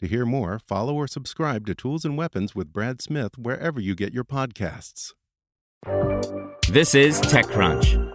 [0.00, 3.94] To hear more, follow or subscribe to Tools and Weapons with Brad Smith wherever you
[3.94, 5.14] get your podcasts.
[6.68, 8.12] This is TechCrunch.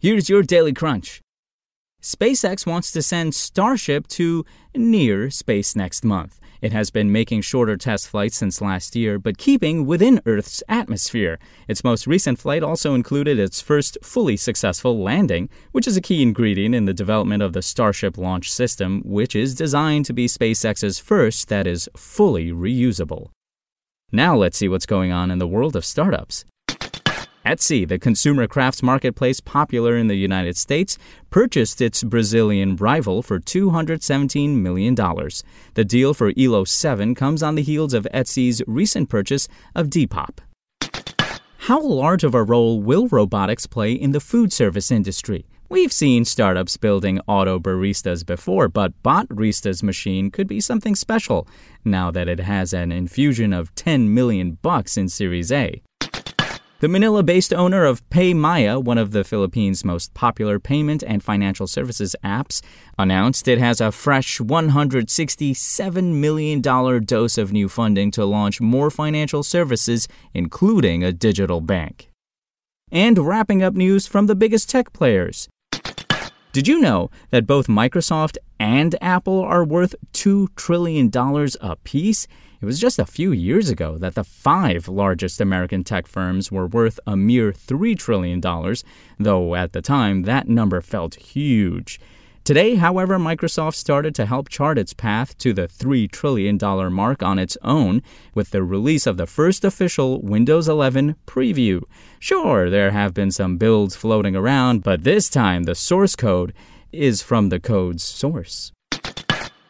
[0.00, 1.20] Here's your Daily Crunch.
[2.02, 4.44] SpaceX wants to send Starship to
[4.74, 6.40] near space next month.
[6.60, 11.38] It has been making shorter test flights since last year, but keeping within Earth's atmosphere.
[11.68, 16.22] Its most recent flight also included its first fully successful landing, which is a key
[16.22, 20.98] ingredient in the development of the Starship launch system, which is designed to be SpaceX's
[20.98, 23.30] first that is fully reusable.
[24.12, 26.44] Now let's see what's going on in the world of startups.
[27.44, 30.96] Etsy, the consumer crafts marketplace popular in the United States,
[31.28, 34.94] purchased its Brazilian rival for $217 million.
[34.94, 40.38] The deal for Elo 7 comes on the heels of Etsy's recent purchase of Depop.
[41.58, 45.46] How large of a role will robotics play in the food service industry?
[45.68, 51.48] We've seen startups building auto baristas before, but Botrista's machine could be something special
[51.84, 55.82] now that it has an infusion of 10 million bucks in Series A.
[56.84, 61.66] The Manila based owner of PayMaya, one of the Philippines' most popular payment and financial
[61.66, 62.60] services apps,
[62.98, 69.42] announced it has a fresh $167 million dose of new funding to launch more financial
[69.42, 72.10] services, including a digital bank.
[72.92, 75.48] And wrapping up news from the biggest tech players.
[76.54, 81.10] Did you know that both Microsoft and Apple are worth $2 trillion
[81.60, 82.28] apiece?
[82.60, 86.68] It was just a few years ago that the five largest American tech firms were
[86.68, 88.40] worth a mere $3 trillion,
[89.18, 91.98] though at the time that number felt huge.
[92.44, 96.58] Today, however, Microsoft started to help chart its path to the $3 trillion
[96.92, 98.02] mark on its own
[98.34, 101.80] with the release of the first official Windows 11 preview.
[102.18, 106.52] Sure, there have been some builds floating around, but this time the source code
[106.92, 108.72] is from the code's source.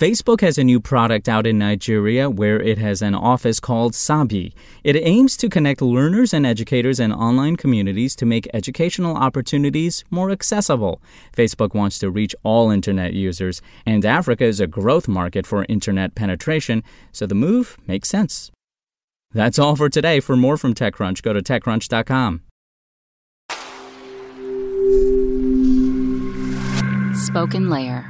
[0.00, 4.54] Facebook has a new product out in Nigeria where it has an office called Sabee.
[4.82, 10.30] It aims to connect learners and educators and online communities to make educational opportunities more
[10.30, 11.02] accessible.
[11.36, 16.14] Facebook wants to reach all internet users, and Africa is a growth market for internet
[16.14, 16.82] penetration,
[17.12, 18.50] so the move makes sense.
[19.32, 20.20] That's all for today.
[20.20, 22.40] For more from TechCrunch, go to TechCrunch.com.
[27.14, 28.09] Spoken Layer.